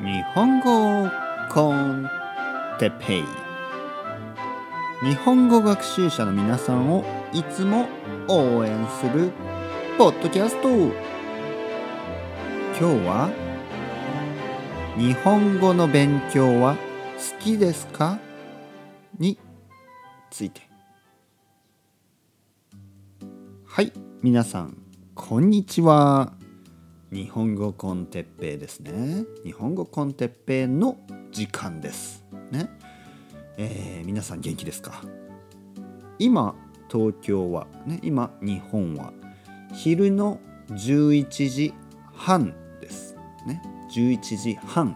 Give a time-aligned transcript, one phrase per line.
[0.00, 1.10] 日本語
[1.50, 2.08] コン
[2.78, 3.24] テペイ。
[5.02, 7.88] 日本語学習者の皆さんをいつも
[8.28, 9.32] 応援する
[9.98, 10.68] ポッドキャスト。
[10.68, 10.92] 今
[12.78, 13.28] 日は
[14.96, 16.76] 日本語の勉強は
[17.16, 18.20] 好きですか？
[19.18, 19.36] に
[20.30, 20.60] ついて。
[23.66, 23.92] はい
[24.22, 24.78] 皆さん
[25.16, 26.37] こんにちは。
[27.10, 29.24] 日本語コンテッペイですね。
[29.42, 30.98] 日本語コンテッペイの
[31.32, 32.22] 時間です。
[32.50, 32.68] ね。
[33.56, 35.02] えー、皆さん元気ですか？
[36.18, 36.54] 今
[36.92, 39.14] 東京はね今日本は
[39.72, 41.74] 昼の11時
[42.12, 43.16] 半です。
[43.46, 43.62] ね。
[43.90, 44.94] 11時半。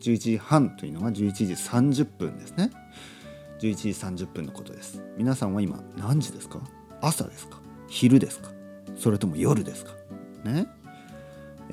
[0.00, 2.70] 11時半というのは11時30分ですね。
[3.60, 3.88] 11時
[4.24, 5.02] 30分のことです。
[5.16, 6.60] 皆さんは今何時ですか？
[7.00, 7.62] 朝ですか？
[7.88, 8.50] 昼ですか？
[8.98, 9.92] それとも夜ですか？
[10.44, 10.66] ね。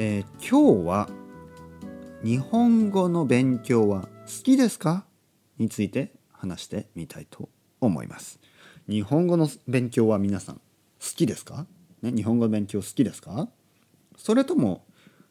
[0.04, 1.10] えー、今日は
[2.24, 5.06] 日本語の勉強は好きですか
[5.60, 8.40] について話してみたいと思います。
[8.90, 10.62] 日本語の勉強は皆さん好
[11.16, 11.68] きですか、
[12.02, 13.48] ね、日本語の勉強好きですか？
[14.18, 14.88] それとも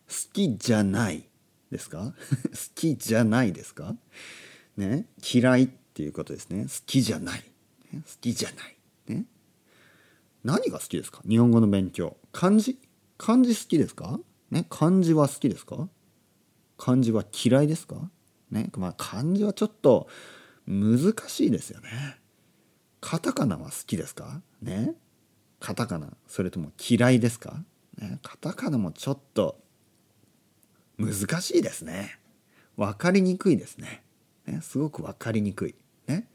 [0.09, 1.25] 好きじゃない
[1.73, 2.15] ですか？
[2.31, 3.97] 好きじゃないですか？
[4.77, 6.67] ね嫌いっていうことですね。
[6.67, 7.43] 好きじゃない、
[7.93, 8.77] ね、好きじゃない。
[9.09, 9.25] ね。
[10.45, 11.23] 何が好きですか？
[11.29, 12.17] 日本語の勉強。
[12.31, 12.79] 漢字？
[13.19, 14.21] 漢字好きですか？
[14.51, 15.89] ね漢字は好きですか？
[16.79, 18.11] 漢字は嫌いですか？
[18.51, 20.09] ねまあ漢字はちょっと
[20.67, 21.91] 難しいですよね。
[23.01, 24.41] カタカナは好きですか？
[24.63, 24.95] ね
[25.59, 27.63] カタカナそれとも嫌いですか、
[27.99, 29.59] ね、カタカナもちょっと
[30.99, 32.19] 難しいですね。
[32.77, 34.03] 分かりにくいですね。
[34.47, 35.75] ねすごく分かりにくい。
[36.07, 36.29] ね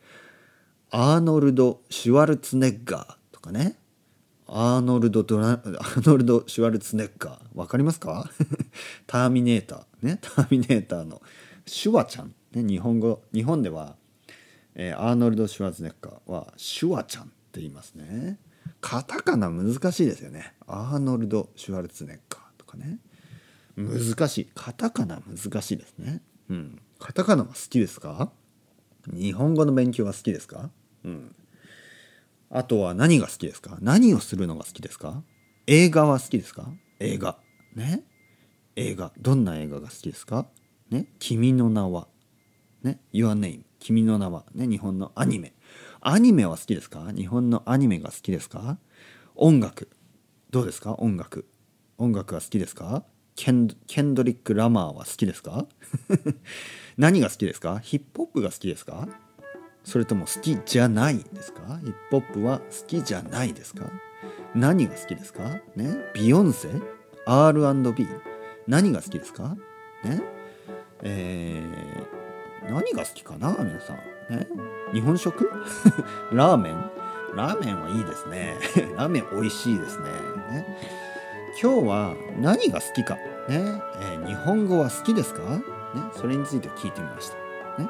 [0.92, 3.78] アーノルド・シュワルツネッガーとかね。
[4.48, 7.58] アーノルドドラ・アーノルド・シュワルツネッガー。
[7.58, 8.30] わかりますか？
[9.08, 10.08] ターミネーター。
[10.08, 10.20] ね？
[10.22, 11.22] ターミネーターの。
[11.66, 13.96] シュワちゃん、ね、日本語日本では、
[14.76, 18.40] えー、アーノルド・シュワルツネッガーはシュワちゃんって言いますね。
[18.82, 20.54] カタカナ難しいですよね。
[20.68, 23.00] アーノルド・シュワルツネッガーとかね。
[23.76, 24.50] 難しい。
[24.54, 26.22] カタカナ難しいですね。
[26.50, 26.80] うん。
[27.00, 28.32] カタカナは好きですか？
[29.12, 30.70] 日本語の勉強は好きですか？
[32.50, 33.78] あとは何が好きですか？
[33.82, 35.24] 何をするのが好きですか？
[35.68, 36.70] 映画は好きですか？
[37.00, 37.38] 映画。
[37.76, 38.04] ね？
[38.76, 39.12] 映画。
[39.20, 40.48] どんな映画が好きですか？
[40.90, 41.08] ね？
[41.20, 42.08] 君の名は。
[42.84, 43.62] ね ?Your name。
[43.80, 44.46] 君の名は。
[44.54, 44.68] ね？
[44.68, 45.54] 日本のアニメ。
[46.02, 47.12] アニメは好きですか？
[47.16, 48.78] 日本のアニメが好きですか？
[49.36, 49.90] 音楽。
[50.52, 50.94] どうですか？
[50.96, 51.50] 音楽。
[51.98, 53.04] 音楽は好きですか？
[53.36, 55.66] ケンケンドリック・ラマーは好きですか？
[56.98, 57.80] 何が好きですか？
[57.80, 59.10] ヒップホップが好きですか？
[59.86, 61.62] それとも好きじゃないですか？
[61.82, 63.86] ヒップホップは好きじゃないですか？
[64.54, 65.44] 何が好きですか？
[65.76, 65.96] ね？
[66.14, 66.70] ビヨンセ
[67.26, 68.08] ?R&B
[68.68, 69.56] 何が好きですか？
[70.04, 70.22] ね？
[71.04, 73.56] えー、何が好きかな？
[73.60, 73.98] 皆さん。
[74.36, 74.48] ね？
[74.94, 75.50] 日本食？
[76.34, 76.92] ラーメン？
[77.36, 78.56] ラーメンはいいですね。
[78.98, 80.06] ラーメン美味しいですね。
[80.52, 80.78] ね？
[81.62, 83.22] 今日は何が好きか、ね？
[83.50, 85.62] えー、日本語は好きですか、ね、
[86.16, 87.45] それについて聞いてみました。
[87.78, 87.88] ね、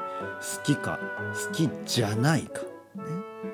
[0.58, 0.98] 好きか
[1.48, 3.02] 好きじゃないか、ね、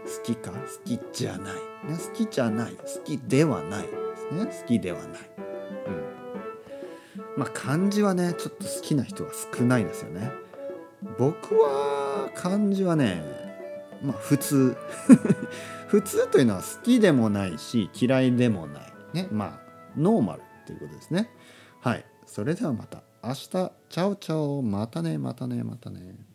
[0.05, 1.61] 好きか好きじゃない、ね、
[1.99, 2.73] 好きじゃない。
[2.73, 3.83] 好きではない。
[3.83, 5.09] ですね好きではない、
[7.17, 10.31] うん、まあ漢字はねちょっと好きな人は少ないですよね。
[11.19, 13.23] 僕は漢字はね
[14.03, 14.77] まあ普通。
[15.89, 18.93] 普通というのは好きでもないし嫌いでもない。
[19.13, 19.61] ねまあ
[19.97, 21.31] ノーマルということですね。
[21.81, 22.05] はい。
[22.25, 23.03] それではまた。
[23.25, 26.32] 明日チャオチャオまたねまたねまたね。